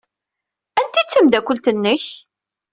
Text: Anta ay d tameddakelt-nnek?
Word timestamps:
Anta 0.79 0.97
ay 1.01 1.05
d 1.05 1.09
tameddakelt-nnek? 1.11 2.03